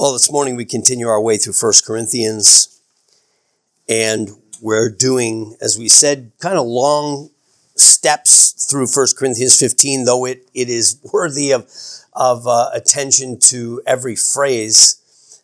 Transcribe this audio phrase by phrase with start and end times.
[0.00, 2.80] Well, this morning we continue our way through 1 Corinthians,
[3.88, 4.30] and
[4.62, 7.30] we're doing, as we said, kind of long
[7.74, 11.68] steps through 1 Corinthians 15, though it, it is worthy of,
[12.12, 14.94] of uh, attention to every phrase.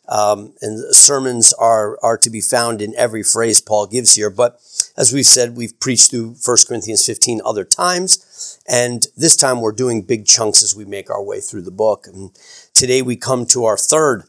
[0.09, 4.31] Um, and sermons are, are to be found in every phrase Paul gives here.
[4.31, 4.61] But
[4.97, 8.61] as we've said, we've preached through 1 Corinthians 15 other times.
[8.69, 12.07] And this time we're doing big chunks as we make our way through the book.
[12.07, 12.31] And
[12.73, 14.25] today we come to our third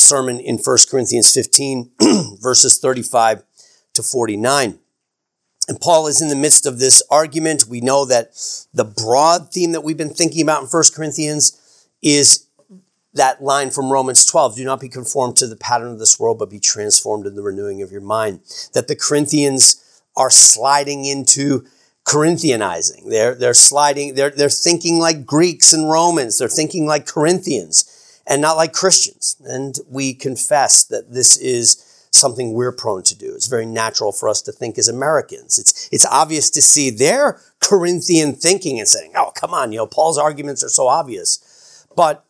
[0.00, 1.90] sermon in 1 Corinthians 15,
[2.40, 3.42] verses 35
[3.94, 4.78] to 49.
[5.68, 7.66] And Paul is in the midst of this argument.
[7.68, 8.32] We know that
[8.74, 11.56] the broad theme that we've been thinking about in 1 Corinthians
[12.02, 12.46] is
[13.14, 16.38] that line from Romans 12 do not be conformed to the pattern of this world,
[16.38, 18.40] but be transformed in the renewing of your mind.
[18.72, 21.66] That the Corinthians are sliding into
[22.04, 23.08] Corinthianizing.
[23.08, 26.38] They're, they're sliding, they're, they're thinking like Greeks and Romans.
[26.38, 27.99] They're thinking like Corinthians
[28.30, 29.36] and not like Christians.
[29.44, 33.34] And we confess that this is something we're prone to do.
[33.34, 35.58] It's very natural for us to think as Americans.
[35.58, 39.86] It's, it's obvious to see their Corinthian thinking and saying, oh, come on, you know,
[39.86, 41.86] Paul's arguments are so obvious.
[41.96, 42.24] But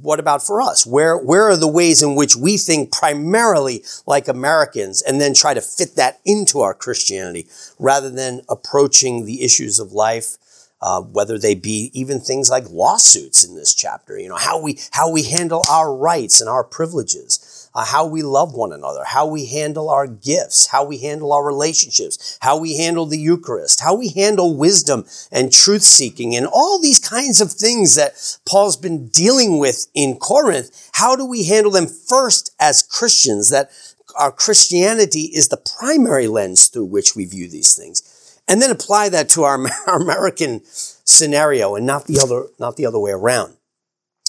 [0.00, 0.86] what about for us?
[0.86, 5.52] Where, where are the ways in which we think primarily like Americans and then try
[5.52, 10.36] to fit that into our Christianity rather than approaching the issues of life
[10.82, 14.18] uh, whether they be even things like lawsuits in this chapter.
[14.18, 18.22] You know how we how we handle our rights and our privileges, uh, how we
[18.22, 22.78] love one another, how we handle our gifts, how we handle our relationships, how we
[22.78, 27.52] handle the Eucharist, how we handle wisdom and truth seeking, and all these kinds of
[27.52, 30.90] things that Paul's been dealing with in Corinth.
[30.94, 33.50] How do we handle them first as Christians?
[33.50, 33.70] That
[34.18, 38.02] our Christianity is the primary lens through which we view these things
[38.50, 42.84] and then apply that to our, our American scenario and not the other, not the
[42.84, 43.56] other way around.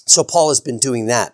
[0.05, 1.33] So Paul has been doing that.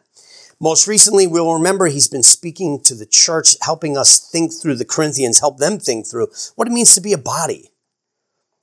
[0.59, 4.85] Most recently, we'll remember he's been speaking to the church, helping us think through the
[4.85, 7.71] Corinthians, help them think through what it means to be a body,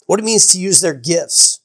[0.07, 1.61] what it means to use their gifts.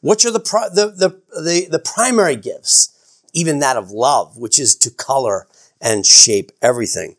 [0.00, 3.22] Which are the, the, the, the primary gifts?
[3.32, 5.48] Even that of love, which is to color
[5.80, 7.16] and shape everything.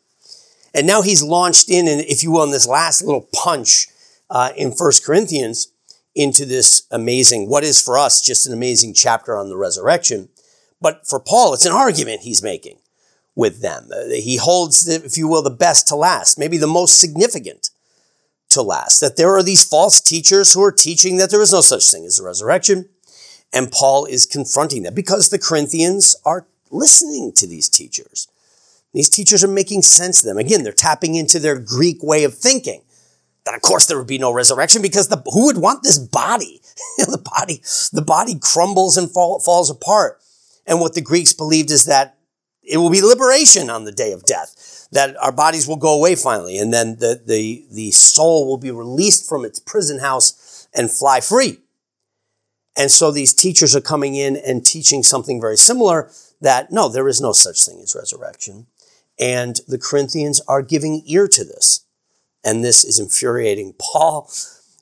[0.73, 3.87] And now he's launched in, and if you will, in this last little punch
[4.29, 5.71] uh, in First Corinthians
[6.15, 10.29] into this amazing, what is for us just an amazing chapter on the resurrection.
[10.81, 12.77] But for Paul, it's an argument he's making
[13.35, 13.89] with them.
[13.93, 17.69] Uh, he holds, if you will, the best to last, maybe the most significant
[18.49, 18.99] to last.
[19.01, 22.05] That there are these false teachers who are teaching that there is no such thing
[22.05, 22.89] as the resurrection.
[23.53, 28.27] And Paul is confronting them because the Corinthians are listening to these teachers.
[28.93, 30.37] These teachers are making sense to them.
[30.37, 32.81] Again, they're tapping into their Greek way of thinking
[33.45, 36.61] that of course there would be no resurrection because the, who would want this body?
[36.97, 37.61] the body,
[37.93, 40.19] the body crumbles and fall, falls apart.
[40.65, 42.17] And what the Greeks believed is that
[42.63, 46.15] it will be liberation on the day of death, that our bodies will go away
[46.15, 50.89] finally, and then the, the, the soul will be released from its prison house and
[50.89, 51.59] fly free.
[52.75, 56.09] And so these teachers are coming in and teaching something very similar
[56.41, 58.67] that no, there is no such thing as resurrection.
[59.17, 61.84] And the Corinthians are giving ear to this.
[62.45, 64.29] And this is infuriating Paul,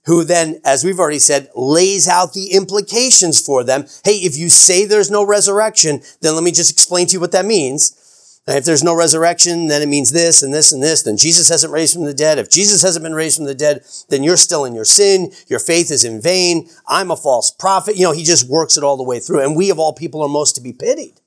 [0.06, 3.86] who then, as we've already said, lays out the implications for them.
[4.04, 7.32] Hey, if you say there's no resurrection, then let me just explain to you what
[7.32, 8.00] that means.
[8.46, 11.04] If there's no resurrection, then it means this and this and this.
[11.04, 12.38] Then Jesus hasn't raised from the dead.
[12.38, 15.32] If Jesus hasn't been raised from the dead, then you're still in your sin.
[15.48, 16.68] Your faith is in vain.
[16.86, 17.96] I'm a false prophet.
[17.96, 19.40] You know, he just works it all the way through.
[19.40, 21.22] And we of all people are most to be pitied.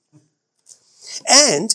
[1.26, 1.74] And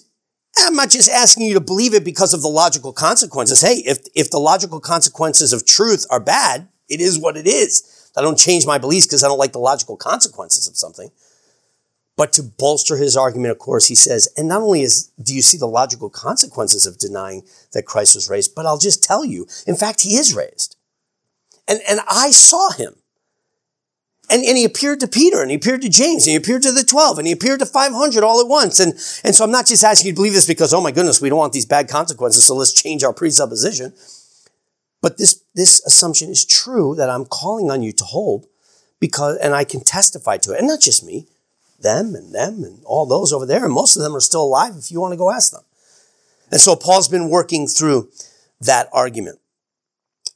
[0.57, 3.61] I'm not just asking you to believe it because of the logical consequences.
[3.61, 8.11] Hey, if, if the logical consequences of truth are bad, it is what it is.
[8.17, 11.09] I don't change my beliefs because I don't like the logical consequences of something.
[12.17, 15.41] But to bolster his argument, of course, he says, and not only is, do you
[15.41, 19.47] see the logical consequences of denying that Christ was raised, but I'll just tell you,
[19.65, 20.75] in fact, he is raised.
[21.67, 22.95] And, and I saw him.
[24.31, 26.71] And, and he appeared to Peter and he appeared to James and he appeared to
[26.71, 28.79] the 12 and he appeared to 500 all at once.
[28.79, 28.93] And,
[29.25, 31.27] and so I'm not just asking you to believe this because, oh my goodness, we
[31.27, 32.47] don't want these bad consequences.
[32.47, 33.93] So let's change our presupposition.
[35.01, 38.47] But this, this assumption is true that I'm calling on you to hold
[39.01, 40.59] because, and I can testify to it.
[40.59, 41.27] And not just me,
[41.79, 43.65] them and them and all those over there.
[43.65, 45.63] And most of them are still alive if you want to go ask them.
[46.51, 48.09] And so Paul's been working through
[48.61, 49.39] that argument.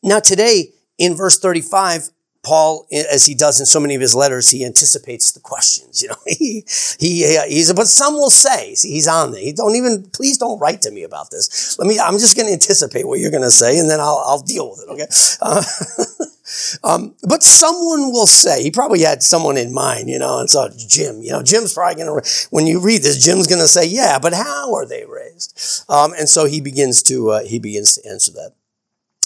[0.04, 2.10] Now today in verse 35,
[2.46, 5.86] Paul, as he does in so many of his letters, he anticipates the questions.
[6.06, 6.64] You know, he
[7.00, 7.74] he he's.
[7.74, 9.42] But some will say he's on there.
[9.42, 10.04] He don't even.
[10.12, 11.80] Please don't write to me about this.
[11.80, 12.00] Let me.
[12.00, 14.70] I'm just going to anticipate what you're going to say, and then I'll I'll deal
[14.70, 14.92] with it.
[14.92, 15.08] Okay.
[15.42, 15.64] Uh,
[16.84, 20.70] Um, but someone will say, he probably had someone in mind, you know, and so
[20.78, 23.86] Jim, you know, Jim's probably going to, when you read this, Jim's going to say,
[23.86, 25.84] yeah, but how are they raised?
[25.90, 28.52] Um, and so he begins to, uh, he begins to answer that.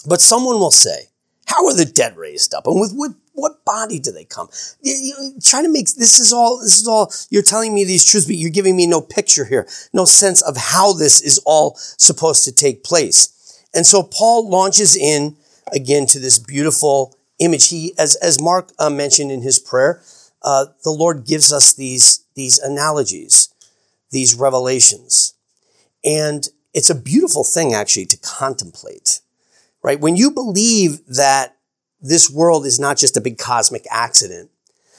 [0.08, 1.09] But someone will say,
[1.50, 2.66] how are the dead raised up?
[2.66, 4.48] And with what, what body do they come?
[4.82, 8.04] You, you, try to make, this is all, this is all, you're telling me these
[8.04, 11.74] truths, but you're giving me no picture here, no sense of how this is all
[11.76, 13.66] supposed to take place.
[13.74, 15.36] And so Paul launches in
[15.72, 17.68] again to this beautiful image.
[17.68, 20.02] He, as, as Mark uh, mentioned in his prayer,
[20.42, 23.52] uh, the Lord gives us these, these analogies,
[24.12, 25.34] these revelations.
[26.04, 29.20] And it's a beautiful thing actually to contemplate,
[29.82, 30.00] right?
[30.00, 31.56] When you believe that
[32.00, 34.50] this world is not just a big cosmic accident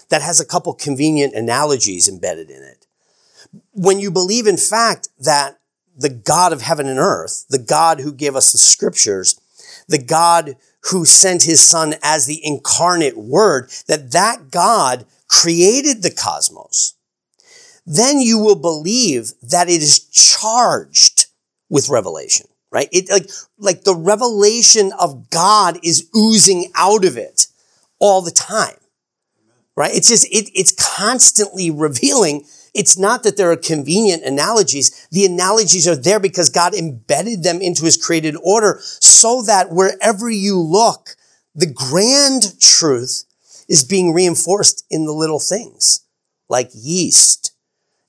[0.09, 2.85] that has a couple convenient analogies embedded in it.
[3.71, 5.57] When you believe, in fact, that
[5.97, 9.39] the God of heaven and earth, the God who gave us the scriptures,
[9.87, 10.57] the God
[10.91, 16.95] who sent his son as the incarnate word, that that God created the cosmos,
[17.85, 21.27] then you will believe that it is charged
[21.69, 22.89] with revelation, right?
[22.91, 27.47] It like, like the revelation of God is oozing out of it
[27.99, 28.77] all the time,
[29.75, 29.93] right?
[29.93, 35.07] It's just, it, it's constantly revealing it's not that there are convenient analogies.
[35.11, 40.29] The analogies are there because God embedded them into his created order so that wherever
[40.29, 41.15] you look,
[41.53, 43.25] the grand truth
[43.67, 46.05] is being reinforced in the little things
[46.47, 47.51] like yeast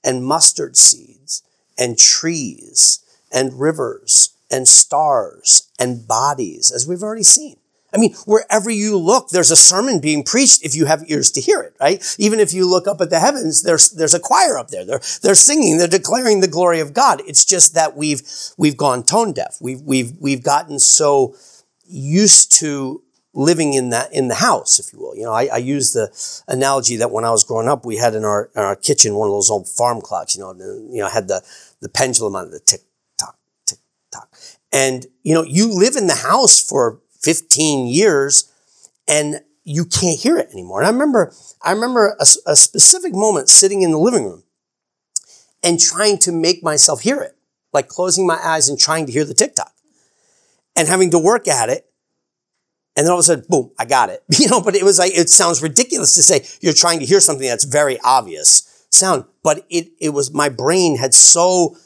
[0.05, 1.43] and mustard seeds
[1.77, 3.01] and trees
[3.33, 7.57] and rivers and stars and bodies, as we've already seen.
[7.95, 11.43] I mean, wherever you look, there's a sermon being preached if you have ears to
[11.43, 12.03] hear it, right?
[12.19, 14.85] Even if you look up at the heavens, there's, there's a choir up there.
[14.85, 17.21] They're, they're singing, they're declaring the glory of God.
[17.27, 18.23] It's just that we've,
[18.57, 19.59] we've gone tone deaf.
[19.61, 21.37] We've, we've, we've gotten so
[21.85, 23.03] used to
[23.35, 25.15] living in that, in the house, if you will.
[25.15, 26.11] You know, I, I use the
[26.49, 29.29] analogy that when I was growing up, we had in our, in our kitchen one
[29.29, 31.43] of those old farm clocks, you know, you know, had the,
[31.81, 32.81] the pendulum on the tick
[34.13, 34.35] tock.
[34.73, 38.51] And, you know, you live in the house for 15 years
[39.09, 40.81] and you can't hear it anymore.
[40.81, 41.33] And I remember,
[41.63, 44.45] I remember a, a specific moment sitting in the living room
[45.63, 47.37] and trying to make myself hear it,
[47.73, 49.73] like closing my eyes and trying to hear the tick-tock
[50.75, 51.87] and having to work at it.
[52.97, 54.23] And then all of a sudden, boom, I got it.
[54.39, 57.21] You know, but it was like, it sounds ridiculous to say you're trying to hear
[57.21, 61.77] something that's very obvious sound, but it, it was, my brain had so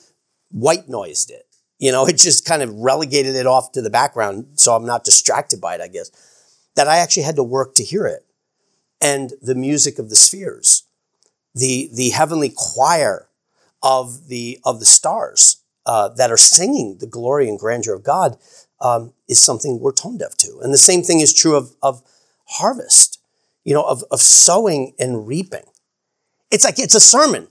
[0.50, 1.45] white noised it
[1.78, 4.46] you know, it just kind of relegated it off to the background.
[4.54, 6.10] So I'm not distracted by it, I guess.
[6.74, 8.26] That I actually had to work to hear it.
[9.00, 10.84] And the music of the spheres,
[11.54, 13.28] the, the heavenly choir
[13.82, 18.36] of the, of the stars uh, that are singing the glory and grandeur of God
[18.80, 20.58] um, is something we're tone deaf to.
[20.62, 22.02] And the same thing is true of, of
[22.46, 23.20] harvest,
[23.64, 25.64] you know, of, of sowing and reaping.
[26.50, 27.48] It's like it's a sermon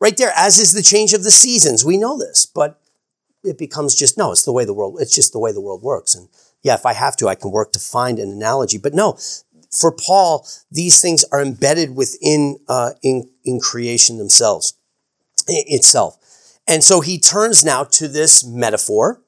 [0.00, 1.84] right there, as is the change of the seasons.
[1.84, 2.80] We know this, but
[3.48, 5.82] it becomes just no, it's the way the world, it's just the way the world
[5.82, 6.14] works.
[6.14, 6.28] And
[6.62, 8.78] yeah, if I have to, I can work to find an analogy.
[8.78, 9.18] But no,
[9.70, 14.74] for Paul, these things are embedded within uh, in in creation themselves
[15.46, 16.16] itself.
[16.66, 19.22] And so he turns now to this metaphor,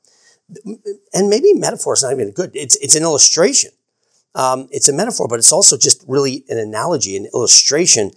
[1.15, 2.51] and maybe metaphor is not even good.
[2.55, 3.71] It's it's an illustration.
[4.35, 8.13] Um, it's a metaphor, but it's also just really an analogy, an illustration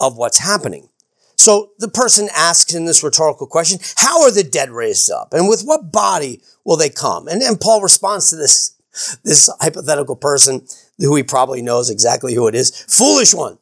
[0.00, 0.90] of what's happening.
[1.36, 5.32] So the person asks in this rhetorical question, how are the dead raised up?
[5.32, 7.28] And with what body will they come?
[7.28, 8.74] And, and Paul responds to this,
[9.22, 10.66] this hypothetical person
[10.98, 12.70] who he probably knows exactly who it is.
[12.88, 13.58] Foolish one.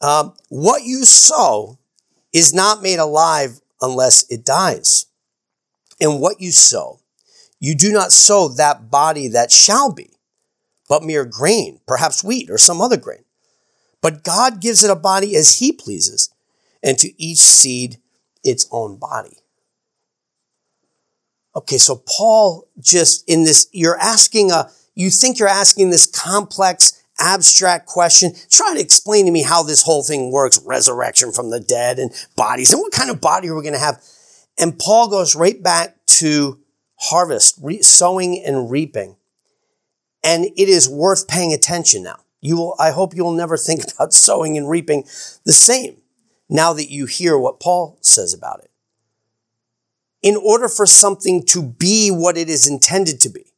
[0.00, 1.78] Um, what you sow
[2.32, 5.06] is not made alive unless it dies.
[6.00, 7.00] And what you sow,
[7.60, 10.10] you do not sow that body that shall be,
[10.88, 13.24] but mere grain, perhaps wheat or some other grain.
[14.02, 16.30] But God gives it a body as he pleases
[16.86, 17.98] and to each seed
[18.44, 19.36] its own body.
[21.56, 27.02] Okay, so Paul just in this, you're asking a, you think you're asking this complex,
[27.18, 28.32] abstract question.
[28.50, 32.12] Try to explain to me how this whole thing works, resurrection from the dead and
[32.36, 34.00] bodies, and what kind of body are we going to have?
[34.56, 36.60] And Paul goes right back to
[37.00, 39.16] harvest, re- sowing and reaping.
[40.22, 42.20] And it is worth paying attention now.
[42.40, 45.02] You will, I hope you'll never think about sowing and reaping
[45.44, 45.96] the same
[46.48, 48.70] now that you hear what Paul says about it.
[50.22, 53.52] In order for something to be what it is intended to be,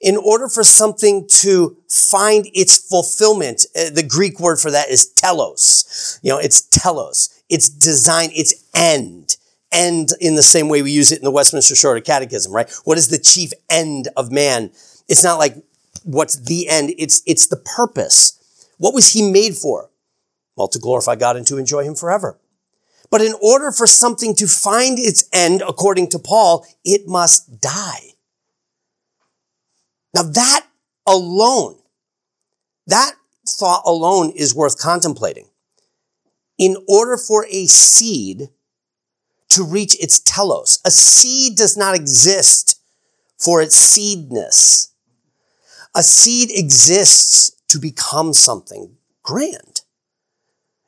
[0.00, 5.06] in order for something to find its fulfillment, uh, the Greek word for that is
[5.12, 6.18] telos.
[6.22, 7.42] You know, it's telos.
[7.48, 9.36] It's design, it's end.
[9.70, 12.70] End in the same way we use it in the Westminster Shorter Catechism, right?
[12.84, 14.70] What is the chief end of man?
[15.08, 15.56] It's not like
[16.04, 16.92] what's the end.
[16.98, 18.38] It's, it's the purpose.
[18.78, 19.88] What was he made for?
[20.56, 22.38] Well, to glorify God and to enjoy him forever.
[23.10, 28.14] But in order for something to find its end, according to Paul, it must die.
[30.14, 30.66] Now that
[31.06, 31.78] alone,
[32.86, 33.12] that
[33.46, 35.48] thought alone is worth contemplating.
[36.58, 38.50] In order for a seed
[39.48, 42.80] to reach its telos, a seed does not exist
[43.38, 44.92] for its seedness.
[45.94, 49.71] A seed exists to become something grand.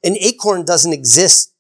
[0.04, 1.52] An acorn doesn't exist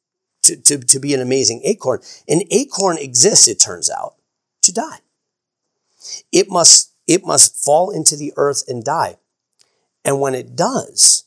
[0.42, 2.00] to, to, to be an amazing acorn.
[2.28, 4.14] An acorn exists, it turns out,
[4.62, 4.98] to die.
[6.30, 9.16] It must, it must fall into the earth and die.
[10.04, 11.24] And when it does,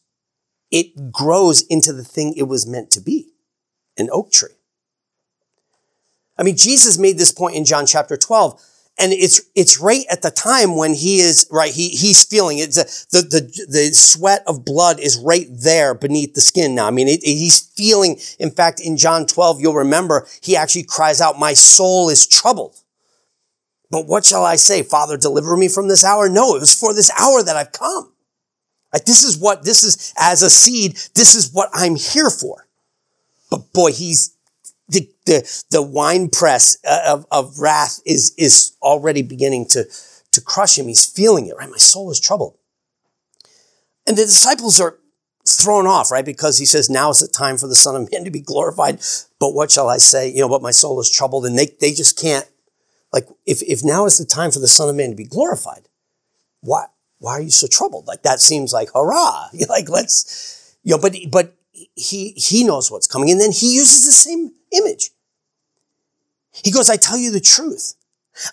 [0.69, 3.33] it grows into the thing it was meant to be,
[3.97, 4.51] an oak tree.
[6.37, 8.61] I mean, Jesus made this point in John chapter 12
[8.97, 12.71] and it's it's right at the time when he is right he he's feeling it.
[12.71, 16.87] The the the sweat of blood is right there beneath the skin now.
[16.87, 21.21] I mean it, he's feeling in fact in john 12 you'll remember he actually cries
[21.21, 22.75] out my soul is troubled.
[23.91, 24.83] But what shall i say?
[24.83, 26.27] Father deliver me from this hour?
[26.27, 28.11] No it was for this hour that i've come.
[28.93, 32.67] Like this is what this is as a seed this is what i'm here for.
[33.51, 34.36] But boy he's
[34.89, 39.85] the, the, the wine press uh, of, of wrath is, is already beginning to,
[40.31, 40.87] to crush him.
[40.87, 41.69] He's feeling it, right?
[41.69, 42.57] My soul is troubled.
[44.05, 44.97] And the disciples are
[45.45, 46.25] thrown off, right?
[46.25, 48.99] Because he says, now is the time for the son of man to be glorified.
[49.39, 50.29] But what shall I say?
[50.29, 52.47] You know, but my soul is troubled and they, they just can't,
[53.11, 55.87] like, if, if now is the time for the son of man to be glorified,
[56.61, 56.85] why,
[57.19, 58.07] why are you so troubled?
[58.07, 59.47] Like, that seems like, hurrah.
[59.53, 61.56] You're like, let's, you know, but, but
[61.95, 63.29] he, he knows what's coming.
[63.29, 65.11] And then he uses the same image.
[66.63, 67.93] He goes, I tell you the truth.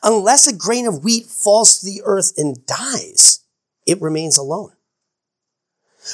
[0.03, 3.41] Unless a grain of wheat falls to the earth and dies,
[3.87, 4.73] it remains alone.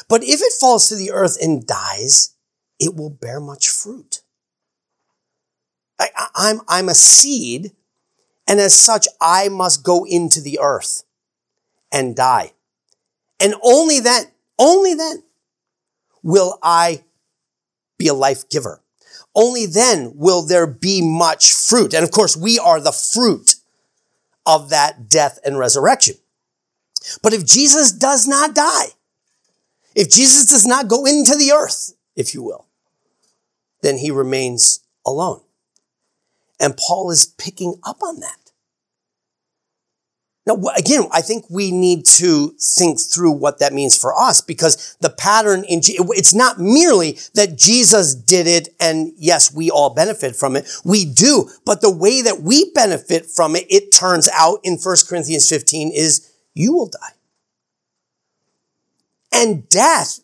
[0.09, 2.35] But if it falls to the earth and dies,
[2.79, 4.23] it will bear much fruit.
[5.99, 7.73] I, I'm, I'm a seed,
[8.47, 11.05] and as such, I must go into the earth
[11.93, 12.53] and die.
[13.39, 14.25] And only then,
[14.59, 15.23] only then
[16.23, 17.05] will I
[17.99, 18.83] be a life giver.
[19.35, 21.95] Only then will there be much fruit.
[21.95, 23.57] And of course, we are the fruit
[24.47, 26.17] of that death and resurrection.
[27.23, 28.87] But if Jesus does not die,
[29.95, 32.67] if Jesus does not go into the earth, if you will,
[33.83, 35.41] then he remains alone.
[36.59, 38.50] And Paul is picking up on that.
[40.47, 44.97] Now, again, I think we need to think through what that means for us because
[45.01, 50.35] the pattern in, it's not merely that Jesus did it and yes, we all benefit
[50.35, 50.67] from it.
[50.83, 51.51] We do.
[51.67, 55.93] But the way that we benefit from it, it turns out in 1 Corinthians 15
[55.93, 57.15] is you will die.
[59.33, 60.21] And death,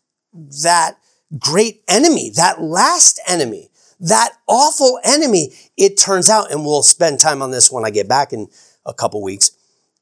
[0.63, 0.97] that
[1.39, 3.71] great enemy, that last enemy,
[4.01, 8.09] that awful enemy, it turns out, and we'll spend time on this when I get
[8.09, 8.49] back in
[8.85, 9.51] a couple weeks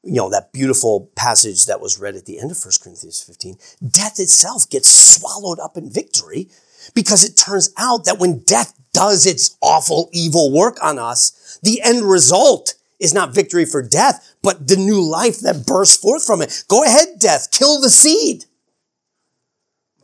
[0.05, 3.57] you know, that beautiful passage that was read at the end of 1 Corinthians 15,
[3.89, 6.47] death itself gets swallowed up in victory
[6.93, 11.81] because it turns out that when death does its awful, evil work on us, the
[11.81, 16.41] end result is not victory for death, but the new life that bursts forth from
[16.41, 16.63] it.
[16.67, 18.45] Go ahead, death, kill the seed.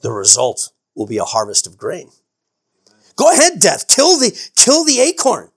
[0.02, 2.10] The result will be a harvest of grain.
[3.16, 5.52] Go ahead, death, kill the, kill the acorn.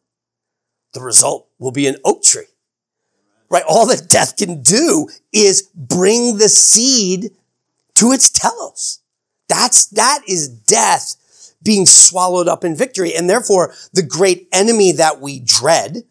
[0.93, 2.45] The result will be an oak tree
[3.55, 3.65] right?
[3.69, 7.31] All that death can do is bring the seed
[7.95, 8.99] to its telos.
[9.49, 13.15] That's, that is death being swallowed up in victory.
[13.15, 16.03] And therefore, the great enemy that we dread,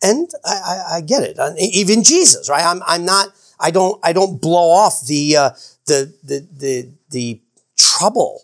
[0.00, 2.64] and I, I, I get it, even Jesus, right?
[2.64, 5.50] I'm, I'm not, I don't, I don't blow off the, uh,
[5.86, 7.40] the, the, the, the
[7.76, 8.42] trouble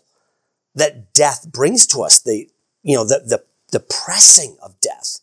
[0.75, 2.49] that death brings to us, the,
[2.83, 5.21] you know, the, the, the pressing of death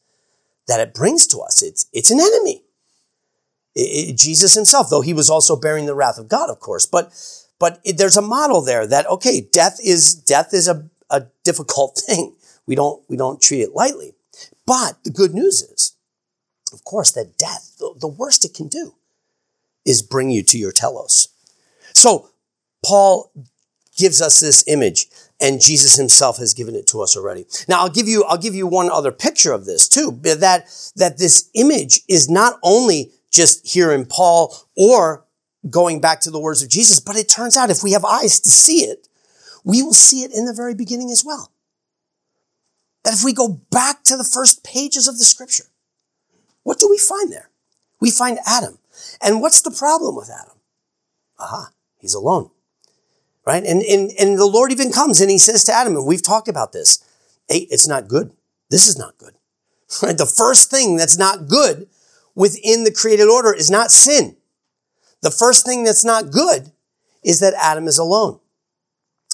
[0.69, 1.63] that it brings to us.
[1.63, 2.64] It's, it's an enemy.
[3.75, 6.87] It, Jesus himself, though he was also bearing the wrath of God, of course.
[6.87, 7.13] But
[7.59, 11.97] but it, there's a model there that okay, death is death is a, a difficult
[12.07, 12.37] thing.
[12.67, 14.15] We don't we don't treat it lightly.
[14.67, 15.93] But the good news is,
[16.73, 18.95] of course, that death, the, the worst it can do,
[19.85, 21.29] is bring you to your telos.
[21.93, 22.31] So
[22.85, 23.31] Paul
[23.97, 25.07] gives us this image
[25.41, 27.47] and Jesus himself has given it to us already.
[27.69, 30.67] Now I'll give you, I'll give you one other picture of this too, that,
[30.97, 35.25] that this image is not only just here in Paul or
[35.69, 37.01] going back to the words of Jesus.
[37.01, 39.09] But it turns out if we have eyes to see it,
[39.65, 41.51] we will see it in the very beginning as well.
[43.05, 45.65] That if we go back to the first pages of the scripture,
[46.63, 47.51] what do we find there?
[48.01, 48.79] We find Adam.
[49.23, 50.55] And what's the problem with Adam?
[51.39, 52.51] aha, he's alone.
[53.47, 53.65] Right?
[53.65, 56.49] And, and, and the Lord even comes and he says to Adam, and we've talked
[56.49, 57.05] about this,
[57.49, 58.33] hey, it's not good.
[58.71, 59.35] This is not good.
[60.03, 60.17] Right?
[60.17, 61.87] The first thing that's not good
[62.35, 64.37] within the created order is not sin.
[65.23, 66.73] The first thing that's not good
[67.23, 68.41] is that Adam is alone.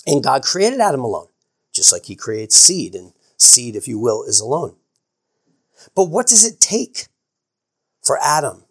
[0.07, 1.29] And God created Adam alone,
[1.73, 4.77] just like he creates seed, and seed, if you will, is alone.
[5.95, 7.09] But what does it take
[8.03, 8.65] for Adam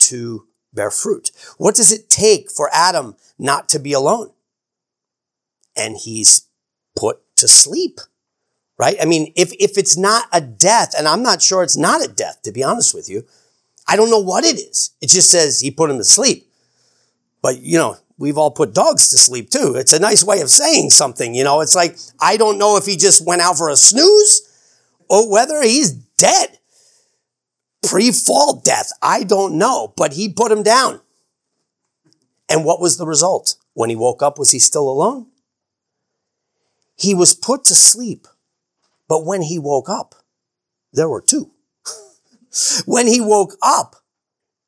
[0.00, 1.30] to bear fruit?
[1.58, 4.32] What does it take for Adam not to be alone?
[5.76, 6.48] And he's
[6.94, 8.00] put to sleep,
[8.78, 8.96] right?
[9.00, 12.08] I mean, if, if it's not a death, and I'm not sure it's not a
[12.08, 13.24] death, to be honest with you,
[13.88, 14.94] I don't know what it is.
[15.00, 16.50] It just says he put him to sleep.
[17.42, 19.74] But, you know, we've all put dogs to sleep too.
[19.76, 21.34] It's a nice way of saying something.
[21.34, 24.42] You know, it's like, I don't know if he just went out for a snooze
[25.08, 26.58] or whether he's dead.
[27.86, 28.90] Pre fall death.
[29.00, 31.00] I don't know, but he put him down.
[32.48, 33.56] And what was the result?
[33.74, 35.26] When he woke up, was he still alone?
[36.96, 38.26] He was put to sleep,
[39.06, 40.14] but when he woke up,
[40.92, 41.52] there were two.
[42.86, 43.96] When he woke up,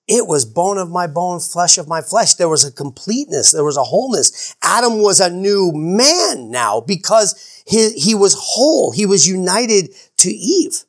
[0.09, 2.35] it was bone of my bone, flesh of my flesh.
[2.35, 3.53] There was a completeness.
[3.53, 4.57] There was a wholeness.
[4.63, 8.91] Adam was a new man now because he, he was whole.
[8.91, 10.85] He was united to Eve.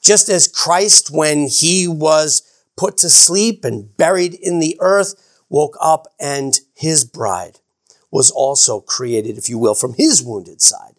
[0.00, 2.42] Just as Christ, when he was
[2.76, 7.58] put to sleep and buried in the earth, woke up and his bride
[8.12, 10.94] was also created, if you will, from his wounded side.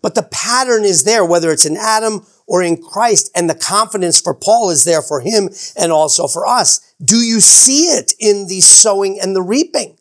[0.00, 3.30] But the pattern is there, whether it's in Adam or in Christ.
[3.34, 6.94] And the confidence for Paul is there for him and also for us.
[7.04, 9.98] Do you see it in the sowing and the reaping?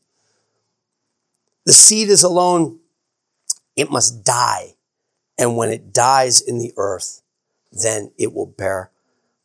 [1.65, 2.79] The seed is alone.
[3.75, 4.75] It must die.
[5.37, 7.21] And when it dies in the earth,
[7.71, 8.91] then it will bear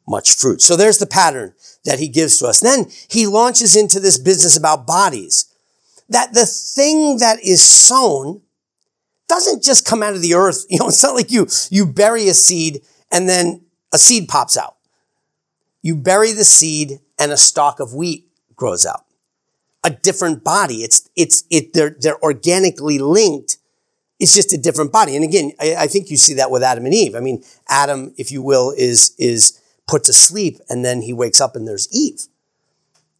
[0.07, 0.61] much fruit.
[0.61, 1.55] So there's the pattern
[1.85, 2.61] that he gives to us.
[2.61, 5.47] Then he launches into this business about bodies.
[6.09, 8.43] That the thing that is sown
[9.31, 10.67] doesn't just come out of the earth.
[10.71, 14.57] You know, it's not like you, you bury a seed and then a seed pops
[14.57, 14.77] out.
[15.83, 19.05] You bury the seed and a stalk of wheat grows out.
[19.83, 20.83] A different body.
[20.83, 23.57] It's, it's, it, they're, they're organically linked.
[24.19, 25.17] It's just a different body.
[25.17, 27.15] And again, I, I think you see that with Adam and Eve.
[27.15, 31.41] I mean, Adam, if you will, is, is put to sleep and then he wakes
[31.41, 32.27] up and there's Eve.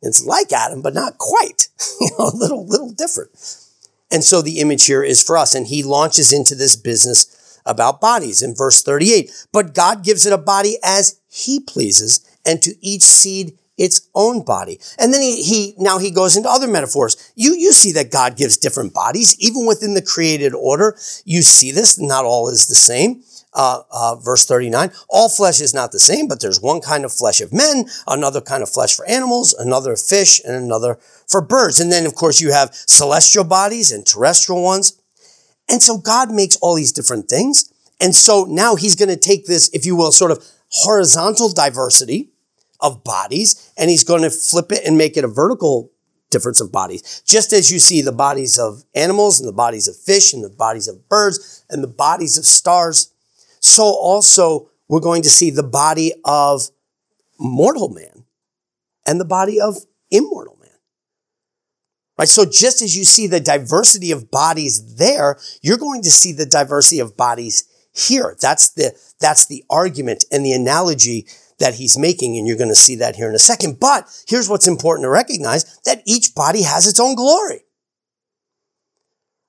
[0.03, 1.69] It's like Adam, but not quite.
[2.01, 3.31] you know, a little, little different.
[4.11, 5.55] And so the image here is for us.
[5.55, 9.31] And he launches into this business about bodies in verse 38.
[9.53, 14.45] But God gives it a body as he pleases and to each seed its own
[14.45, 14.79] body.
[14.99, 17.33] And then he, he, now he goes into other metaphors.
[17.35, 20.97] You, you see that God gives different bodies, even within the created order.
[21.25, 23.23] You see this, not all is the same.
[23.53, 27.13] Uh, uh, verse 39, all flesh is not the same, but there's one kind of
[27.13, 31.81] flesh of men, another kind of flesh for animals, another fish, and another for birds.
[31.81, 35.01] And then, of course, you have celestial bodies and terrestrial ones.
[35.69, 37.73] And so God makes all these different things.
[38.01, 42.31] And so now he's going to take this, if you will, sort of horizontal diversity
[42.81, 45.93] of bodies, and he's going to flip it and make it a vertical
[46.31, 47.23] difference of bodies.
[47.27, 50.49] Just as you see the bodies of animals and the bodies of fish and the
[50.49, 53.13] bodies of birds and the bodies of stars,
[53.61, 56.71] so also we're going to see the body of
[57.39, 58.25] mortal man
[59.07, 59.77] and the body of
[60.11, 60.57] immortal
[62.21, 62.29] Right?
[62.29, 66.45] So just as you see the diversity of bodies there, you're going to see the
[66.45, 68.37] diversity of bodies here.
[68.39, 71.27] That's the, that's the argument and the analogy
[71.61, 72.37] that he's making.
[72.37, 73.81] And you're going to see that here in a second.
[73.81, 77.63] But here's what's important to recognize that each body has its own glory.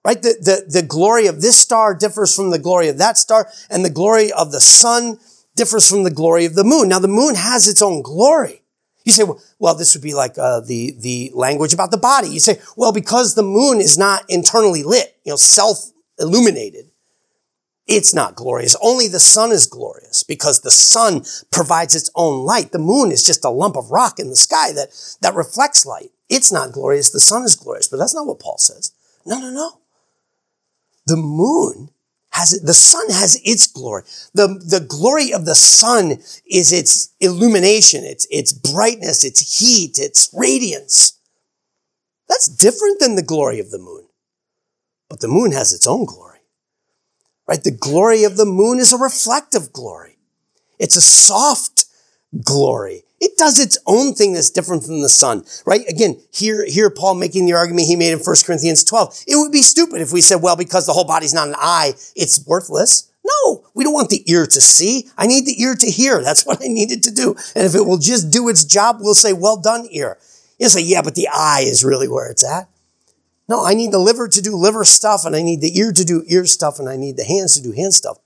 [0.05, 0.21] Right?
[0.21, 3.83] The, the, the glory of this star differs from the glory of that star and
[3.83, 5.19] the glory of the sun
[5.57, 6.87] differs from the glory of the moon.
[6.87, 8.60] Now the moon has its own glory.
[9.03, 9.23] You say,
[9.59, 12.29] well, this would be like uh, the the language about the body.
[12.29, 16.91] You say, well, because the moon is not internally lit, you know, self illuminated,
[17.87, 18.75] it's not glorious.
[18.81, 22.71] Only the sun is glorious because the sun provides its own light.
[22.71, 24.89] The moon is just a lump of rock in the sky that
[25.21, 26.11] that reflects light.
[26.29, 27.09] It's not glorious.
[27.09, 28.93] The sun is glorious, but that's not what Paul says.
[29.25, 29.79] No, no, no.
[31.05, 31.89] The moon
[32.31, 34.03] has the sun has its glory.
[34.33, 36.11] The, the glory of the sun
[36.49, 41.19] is its illumination, its, its brightness, its heat, its radiance.
[42.29, 44.07] That's different than the glory of the moon.
[45.09, 46.39] But the moon has its own glory.
[47.47, 47.63] Right?
[47.63, 50.17] The glory of the moon is a reflective glory.
[50.79, 51.85] It's a soft
[52.43, 53.03] glory.
[53.21, 55.87] It does its own thing that's different from the sun, right?
[55.87, 59.25] Again, here, here Paul making the argument he made in 1 Corinthians 12.
[59.27, 61.93] It would be stupid if we said, well, because the whole body's not an eye,
[62.15, 63.11] it's worthless.
[63.23, 65.07] No, we don't want the ear to see.
[65.15, 66.23] I need the ear to hear.
[66.23, 67.35] That's what I needed to do.
[67.55, 70.17] And if it will just do its job, we'll say, well done, ear.
[70.57, 72.67] You say, yeah, but the eye is really where it's at.
[73.47, 76.03] No, I need the liver to do liver stuff, and I need the ear to
[76.03, 78.17] do ear stuff, and I need the hands to do hand stuff.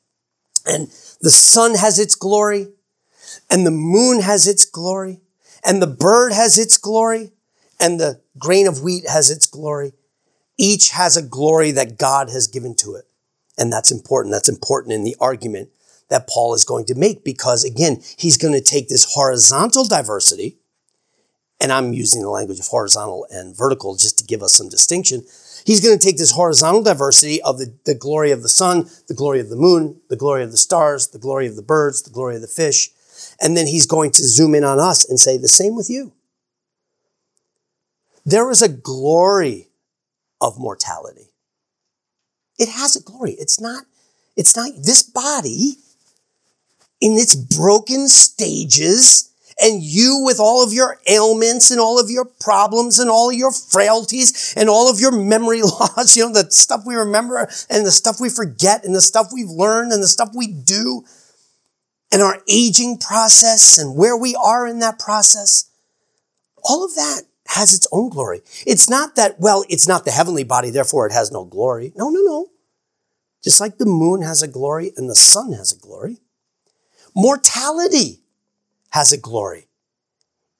[0.65, 0.88] And
[1.19, 2.67] the sun has its glory,
[3.49, 5.21] and the moon has its glory,
[5.63, 7.31] and the bird has its glory,
[7.79, 9.93] and the grain of wheat has its glory.
[10.58, 13.05] Each has a glory that God has given to it.
[13.58, 14.34] And that's important.
[14.34, 15.69] That's important in the argument
[16.10, 20.58] that Paul is going to make because again, he's going to take this horizontal diversity,
[21.60, 25.23] and I'm using the language of horizontal and vertical just to give us some distinction.
[25.65, 29.15] He's going to take this horizontal diversity of the, the glory of the sun, the
[29.15, 32.12] glory of the moon, the glory of the stars, the glory of the birds, the
[32.12, 32.89] glory of the fish,
[33.40, 36.14] and then he's going to zoom in on us and say the same with you.
[38.26, 39.68] There is a glory
[40.42, 41.32] of mortality.
[42.58, 43.34] It has a glory.
[43.34, 43.84] It's not,
[44.36, 45.78] it's not this body
[47.02, 52.26] in its broken stages and you with all of your ailments and all of your
[52.26, 56.50] problems and all of your frailties and all of your memory loss, you know, the
[56.52, 60.08] stuff we remember and the stuff we forget and the stuff we've learned and the
[60.08, 61.04] stuff we do
[62.15, 65.69] and our aging process and where we are in that process.
[66.63, 68.39] All of that has its own glory.
[68.65, 71.91] It's not that, well, it's not the heavenly body, therefore it has no glory.
[71.97, 72.47] No, no, no.
[73.43, 76.19] Just like the moon has a glory and the sun has a glory,
[77.13, 78.21] mortality
[78.91, 79.67] has a glory.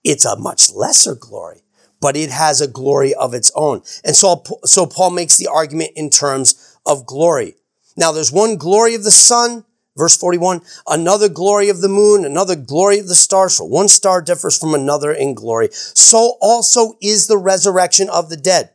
[0.04, 1.62] It's a much lesser glory,
[2.02, 3.82] but it has a glory of its own.
[4.04, 7.56] And so, so Paul makes the argument in terms of glory.
[7.96, 9.64] Now there's one glory of the sun,
[9.98, 14.22] Verse 41, another glory of the moon, another glory of the stars, for one star
[14.22, 15.70] differs from another in glory.
[15.72, 18.72] So also is the resurrection of the dead.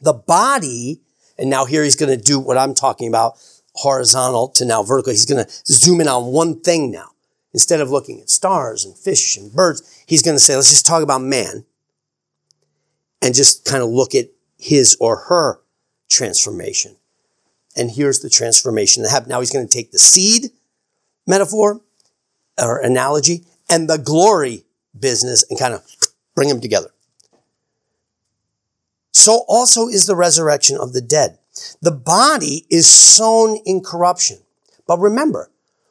[0.00, 1.02] The body,
[1.38, 3.38] and now here he's going to do what I'm talking about,
[3.74, 5.12] horizontal to now vertical.
[5.12, 7.10] He's going to zoom in on one thing now.
[7.54, 10.84] Instead of looking at stars and fish and birds, he's going to say, let's just
[10.84, 11.64] talk about man
[13.22, 14.26] and just kind of look at
[14.58, 15.60] his or her
[16.10, 16.97] transformation.
[17.78, 19.30] And here's the transformation that happened.
[19.30, 20.50] Now he's going to take the seed
[21.26, 21.80] metaphor
[22.60, 24.64] or analogy and the glory
[24.98, 25.84] business and kind of
[26.34, 26.90] bring them together.
[29.12, 31.38] So also is the resurrection of the dead.
[31.80, 34.38] The body is sown in corruption.
[34.86, 35.50] But remember,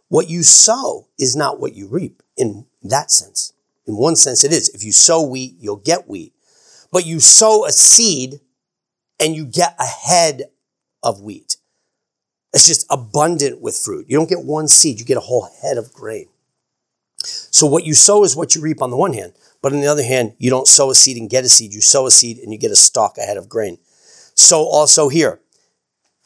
[0.09, 3.53] what you sow is not what you reap in that sense.
[3.85, 4.69] In one sense, it is.
[4.69, 6.33] If you sow wheat, you'll get wheat.
[6.91, 8.39] But you sow a seed
[9.19, 10.43] and you get a head
[11.03, 11.56] of wheat.
[12.53, 14.05] It's just abundant with fruit.
[14.09, 16.27] You don't get one seed, you get a whole head of grain.
[17.17, 19.87] So what you sow is what you reap on the one hand, but on the
[19.87, 21.73] other hand, you don't sow a seed and get a seed.
[21.73, 23.79] You sow a seed and you get a stalk, a head of grain.
[24.35, 25.41] So also here,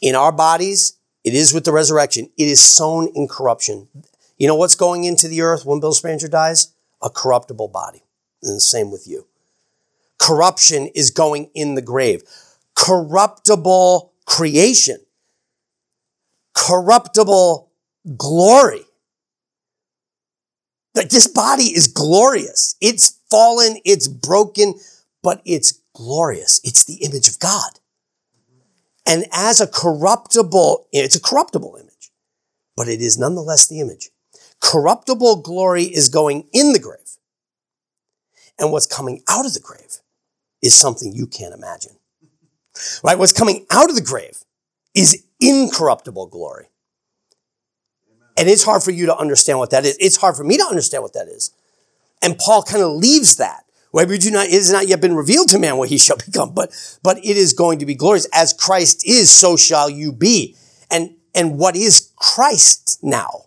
[0.02, 2.30] in our bodies, it is with the resurrection.
[2.38, 3.88] It is sown in corruption.
[4.38, 6.74] You know what's going into the earth when Bill Spranger dies?
[7.02, 8.04] A corruptible body.
[8.44, 9.28] And the same with you.
[10.18, 12.24] Corruption is going in the grave.
[12.76, 14.98] Corruptible creation
[16.54, 17.72] corruptible
[18.18, 18.82] glory.
[20.94, 22.76] That this body is glorious.
[22.82, 24.76] It's fallen, it's broken,
[25.24, 26.60] but it's glorious.
[26.64, 27.80] It's the image of God.
[29.06, 32.12] And as a corruptible, it's a corruptible image,
[32.76, 34.10] but it is nonetheless the image.
[34.62, 37.00] Corruptible glory is going in the grave.
[38.60, 40.00] And what's coming out of the grave
[40.62, 41.94] is something you can't imagine.
[43.04, 43.18] Right?
[43.18, 44.38] What's coming out of the grave
[44.94, 46.68] is incorruptible glory.
[48.38, 49.98] And it's hard for you to understand what that is.
[50.00, 51.52] It's hard for me to understand what that is.
[52.22, 53.66] And Paul kind of leaves that.
[53.92, 56.54] Whether do not, it has not yet been revealed to man what he shall become,
[56.54, 56.72] but,
[57.04, 58.28] but it is going to be glorious.
[58.34, 60.56] As Christ is, so shall you be.
[60.90, 63.46] And, and what is Christ now?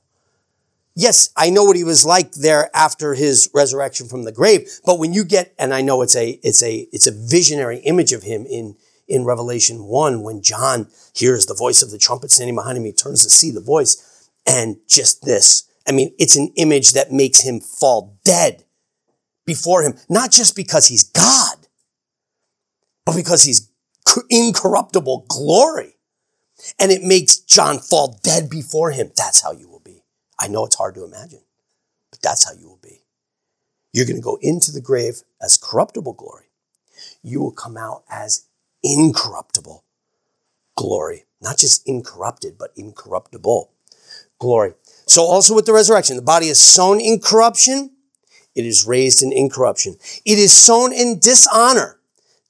[0.97, 5.01] Yes, I know what he was like there after his resurrection from the grave, but
[5.01, 8.23] when you get, and I know it's a, it's a, it's a visionary image of
[8.23, 8.77] him in,
[9.09, 12.85] in Revelation 1 when John hears the voice of the trumpet standing behind him.
[12.85, 15.69] He turns to see the voice and just this.
[15.87, 18.65] I mean, it's an image that makes him fall dead
[19.47, 21.67] before him, not just because he's God,
[23.05, 23.71] but because he's
[24.31, 25.97] incorruptible glory.
[26.79, 29.11] And it makes John fall dead before him.
[29.17, 30.03] That's how you will be.
[30.39, 31.43] I know it's hard to imagine,
[32.11, 33.03] but that's how you will be.
[33.93, 36.47] You're going to go into the grave as corruptible glory.
[37.23, 38.47] You will come out as
[38.85, 39.83] incorruptible
[40.77, 41.25] glory.
[41.41, 43.73] Not just incorrupted, but incorruptible
[44.39, 44.75] glory.
[45.07, 47.91] So also with the resurrection, the body is sown in corruption.
[48.55, 49.97] It is raised in incorruption.
[50.25, 51.99] It is sown in dishonor.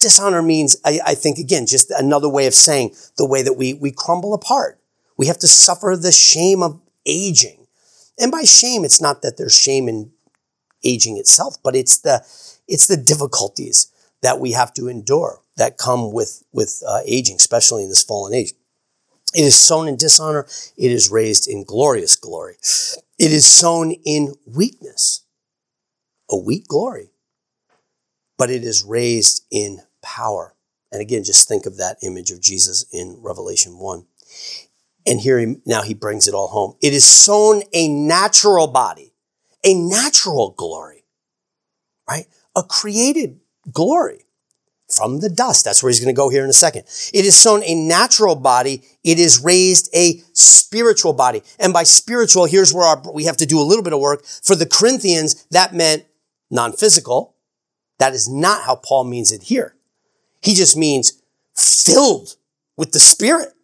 [0.01, 3.75] Dishonor means, I, I think again, just another way of saying the way that we,
[3.75, 4.79] we crumble apart.
[5.17, 7.67] We have to suffer the shame of aging.
[8.19, 10.13] And by shame, it's not that there's shame in
[10.85, 12.25] aging itself, but it's the
[12.69, 13.91] it's the difficulties
[14.23, 18.35] that we have to endure that come with with uh, aging, especially in this fallen
[18.35, 18.53] age.
[19.35, 22.57] It is sown in dishonor; it is raised in glorious glory.
[23.19, 25.25] It is sown in weakness,
[26.31, 27.11] a weak glory,
[28.37, 30.55] but it is raised in power.
[30.91, 34.07] And again, just think of that image of Jesus in Revelation 1.
[35.07, 36.77] And here he, now he brings it all home.
[36.81, 39.13] It is sown a natural body,
[39.65, 41.05] a natural glory,
[42.09, 42.27] right?
[42.55, 43.41] A created
[43.73, 44.24] glory
[44.89, 45.65] from the dust.
[45.65, 46.83] That's where he's going to go here in a second.
[47.13, 48.83] It is sown a natural body.
[49.03, 51.43] It is raised a spiritual body.
[51.59, 54.25] And by spiritual, here's where our, we have to do a little bit of work.
[54.25, 56.05] For the Corinthians, that meant
[56.51, 57.35] non-physical.
[57.99, 59.77] That is not how Paul means it here.
[60.43, 61.23] He just means
[61.55, 62.37] filled
[62.77, 63.55] with the Spirit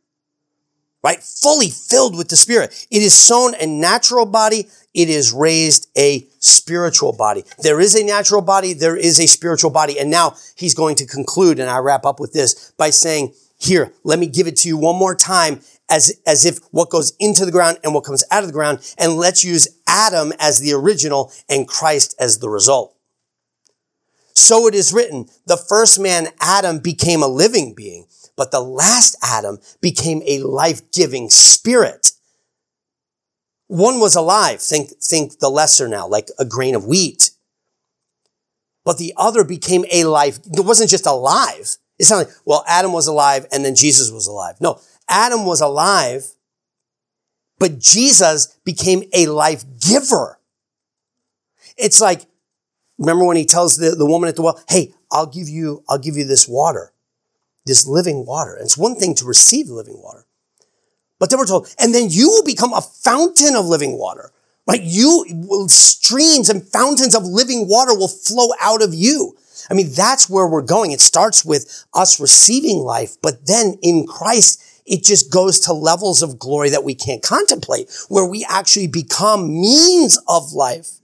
[1.03, 1.23] right?
[1.23, 2.87] Fully filled with the Spirit.
[2.91, 4.69] It is sown a natural body.
[4.93, 7.45] It is raised a spiritual body.
[7.63, 8.73] There is a natural body.
[8.73, 9.99] There is a spiritual body.
[9.99, 13.93] And now he's going to conclude, and I wrap up with this by saying, here,
[14.05, 17.45] let me give it to you one more time as, as if what goes into
[17.45, 18.79] the ground and what comes out of the ground.
[18.97, 22.97] And let's use Adam as the original and Christ as the result.
[24.33, 28.07] So it is written, the first man, Adam, became a living being
[28.41, 32.13] but the last Adam became a life-giving spirit.
[33.67, 34.63] One was alive.
[34.63, 37.33] Think, think the lesser now, like a grain of wheat.
[38.83, 40.39] But the other became a life.
[40.39, 41.77] It wasn't just alive.
[41.99, 44.55] It's not like, well, Adam was alive and then Jesus was alive.
[44.59, 46.25] No, Adam was alive,
[47.59, 50.41] but Jesus became a life giver.
[51.77, 52.23] It's like,
[52.97, 55.99] remember when he tells the, the woman at the well, hey, I'll give you, I'll
[55.99, 56.95] give you this water
[57.71, 58.55] this living water.
[58.55, 60.27] And it's one thing to receive living water.
[61.21, 64.33] But then we're told, and then you will become a fountain of living water.
[64.67, 64.83] Right?
[64.83, 69.37] You will, streams and fountains of living water will flow out of you.
[69.71, 70.91] I mean, that's where we're going.
[70.91, 76.23] It starts with us receiving life, but then in Christ, it just goes to levels
[76.23, 81.01] of glory that we can't contemplate, where we actually become means of life.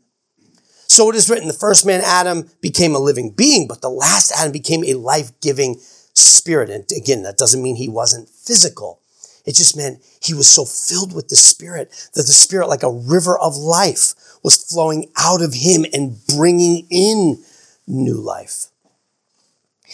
[0.89, 4.33] So it is written, the first man, Adam, became a living being, but the last
[4.37, 5.81] Adam became a life-giving
[6.23, 6.71] spirit.
[6.71, 9.01] And again, that doesn't mean he wasn't physical.
[9.45, 12.91] It just meant he was so filled with the spirit that the spirit, like a
[12.91, 17.43] river of life, was flowing out of him and bringing in
[17.87, 18.67] new life.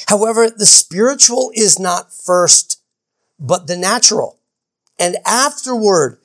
[0.09, 2.81] However, the spiritual is not first,
[3.39, 4.39] but the natural.
[4.99, 6.19] And afterward,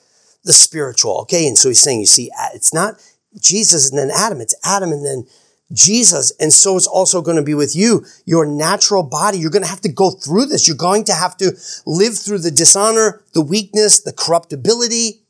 [0.46, 1.20] the spiritual.
[1.22, 1.48] Okay.
[1.48, 2.96] And so he's saying, you see, it's not
[3.40, 5.28] Jesus and then Adam, it's Adam and then
[5.74, 6.32] Jesus.
[6.40, 9.38] And so it's also going to be with you, your natural body.
[9.38, 10.68] You're going to have to go through this.
[10.68, 15.24] You're going to have to live through the dishonor, the weakness, the corruptibility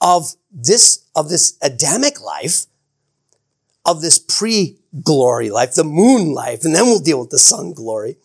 [0.00, 2.66] of this, of this Adamic life,
[3.84, 8.18] of this pre-glory life, the moon life, and then we'll deal with the sun glory.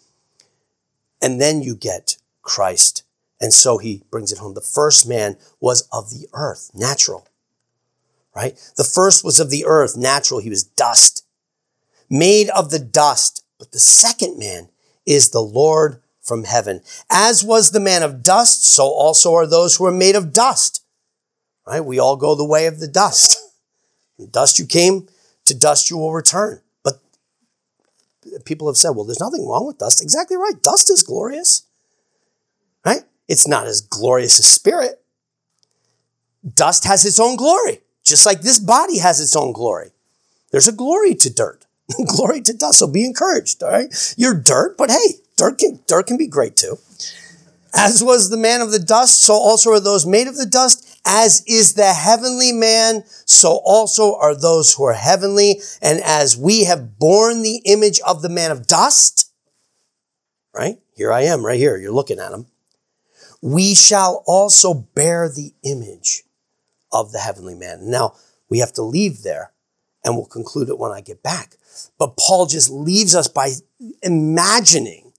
[1.22, 3.04] And then you get Christ.
[3.40, 4.54] And so he brings it home.
[4.54, 7.28] The first man was of the earth, natural
[8.36, 8.58] right?
[8.78, 10.40] The first was of the earth, natural.
[10.40, 11.26] He was dust,
[12.10, 13.44] made of the dust.
[13.60, 14.70] But the second man
[15.06, 16.82] is the Lord from heaven.
[17.10, 20.84] As was the man of dust, so also are those who are made of dust,
[21.68, 21.84] right?
[21.84, 23.40] We all go the way of the dust.
[24.32, 25.08] Dust you came,
[25.46, 26.62] to dust you will return.
[26.84, 27.00] But
[28.46, 30.02] people have said, well, there's nothing wrong with dust.
[30.02, 30.62] Exactly right.
[30.62, 31.64] Dust is glorious,
[32.86, 33.02] right?
[33.28, 35.02] It's not as glorious as spirit.
[36.54, 37.82] Dust has its own glory.
[38.12, 39.92] Just like this body has its own glory.
[40.52, 41.66] There's a glory to dirt,
[42.08, 42.80] glory to dust.
[42.80, 43.64] So be encouraged.
[43.64, 44.14] All right.
[44.18, 46.78] You're dirt, but hey, dirt can, dirt can be great too.
[47.74, 51.00] As was the man of the dust, so also are those made of the dust.
[51.06, 55.62] As is the heavenly man, so also are those who are heavenly.
[55.82, 59.32] And as we have borne the image of the man of dust,
[60.54, 60.80] right?
[60.98, 61.78] Here I am, right here.
[61.78, 62.48] You're looking at him.
[63.42, 66.26] We shall also bear the image
[66.92, 67.90] of the heavenly man.
[67.90, 68.16] Now,
[68.50, 69.52] we have to leave there
[70.04, 71.56] and we'll conclude it when I get back.
[71.98, 73.52] But Paul just leaves us by
[74.02, 75.14] imagining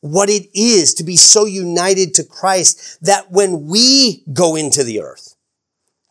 [0.00, 5.00] what it is to be so united to Christ that when we go into the
[5.00, 5.36] earth,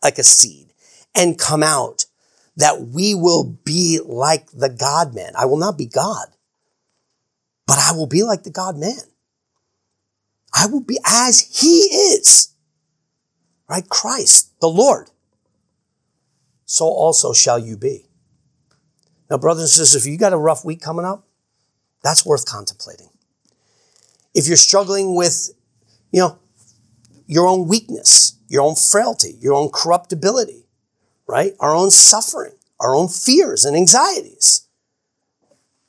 [0.02, 0.72] like a seed,
[1.14, 2.06] and come out,
[2.56, 5.32] that we will be like the God man.
[5.38, 6.26] I will not be God,
[7.66, 9.00] but I will be like the God man.
[10.54, 11.80] I will be as he
[12.12, 12.51] is
[13.72, 13.88] right?
[13.88, 15.08] Christ, the Lord.
[16.66, 18.04] So also shall you be.
[19.30, 21.26] Now, brothers and sisters, if you got a rough week coming up,
[22.02, 23.08] that's worth contemplating.
[24.34, 25.52] If you're struggling with,
[26.10, 26.38] you know,
[27.26, 30.66] your own weakness, your own frailty, your own corruptibility,
[31.26, 31.54] right?
[31.58, 34.68] Our own suffering, our own fears and anxieties.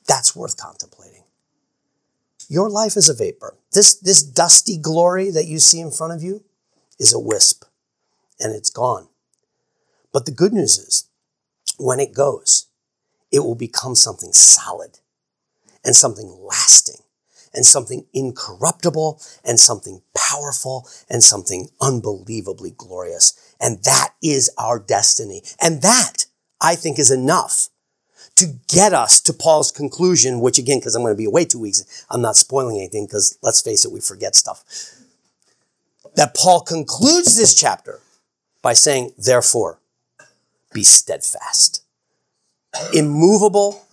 [0.08, 1.24] That's worth contemplating.
[2.48, 3.58] Your life is a vapor.
[3.72, 6.44] This, this dusty glory that you see in front of you
[6.98, 7.64] is a wisp
[8.40, 9.08] and it's gone.
[10.12, 11.08] But the good news is
[11.78, 12.66] when it goes,
[13.32, 15.00] it will become something solid
[15.84, 17.00] and something lasting
[17.52, 23.54] and something incorruptible and something powerful and something unbelievably glorious.
[23.60, 25.42] And that is our destiny.
[25.60, 26.26] And that
[26.60, 27.68] I think is enough
[28.36, 31.60] to get us to Paul's conclusion, which again, because I'm going to be away two
[31.60, 34.64] weeks, I'm not spoiling anything because let's face it, we forget stuff.
[36.16, 38.00] That Paul concludes this chapter
[38.64, 39.78] by saying, therefore,
[40.72, 41.84] be steadfast,
[42.94, 43.86] immovable,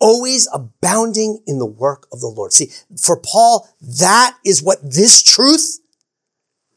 [0.00, 2.52] always abounding in the work of the Lord.
[2.52, 5.78] See, for Paul, that is what this truth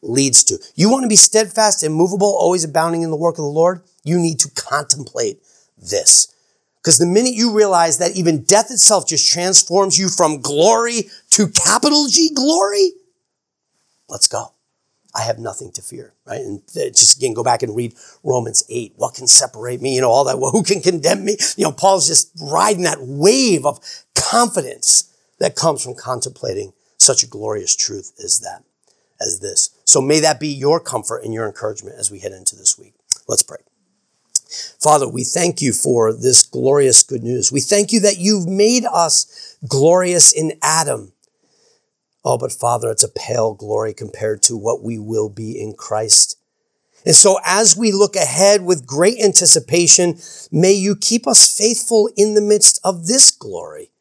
[0.03, 0.59] leads to.
[0.75, 3.81] You want to be steadfast, immovable, always abounding in the work of the Lord?
[4.03, 5.41] You need to contemplate
[5.79, 6.27] this.
[6.77, 11.47] Because the minute you realize that even death itself just transforms you from glory to
[11.47, 12.91] capital G glory,
[14.07, 14.54] let's go.
[15.15, 16.41] I have nothing to fear, right?
[16.41, 18.93] And just again, go back and read Romans 8.
[18.97, 19.95] What can separate me?
[19.95, 20.39] You know, all that.
[20.39, 21.38] Well, who can condemn me?
[21.56, 23.80] You know, Paul's just riding that wave of
[24.13, 28.63] confidence that comes from contemplating such a glorious truth as that,
[29.21, 29.69] as this.
[29.86, 32.93] So may that be your comfort and your encouragement as we head into this week.
[33.28, 33.60] Let's pray.
[34.80, 37.51] Father, we thank you for this glorious good news.
[37.51, 41.13] We thank you that you've made us glorious in Adam
[42.25, 46.39] Oh, but Father, it's a pale glory compared to what we will be in Christ.
[47.05, 50.17] And so as we look ahead with great anticipation,
[50.51, 53.91] may you keep us faithful in the midst of this glory,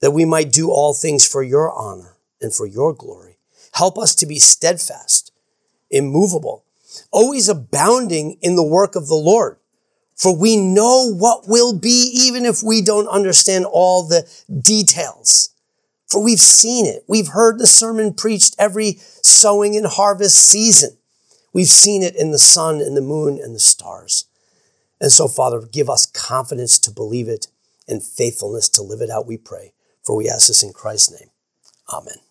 [0.00, 3.38] that we might do all things for your honor and for your glory.
[3.72, 5.32] Help us to be steadfast,
[5.90, 6.64] immovable,
[7.10, 9.56] always abounding in the work of the Lord.
[10.14, 14.26] For we know what will be, even if we don't understand all the
[14.62, 15.50] details.
[16.06, 17.04] For we've seen it.
[17.08, 20.96] We've heard the sermon preached every sowing and harvest season.
[21.52, 24.26] We've seen it in the sun and the moon and the stars.
[25.00, 27.48] And so, Father, give us confidence to believe it
[27.88, 29.72] and faithfulness to live it out, we pray.
[30.02, 31.30] For we ask this in Christ's name.
[31.92, 32.25] Amen.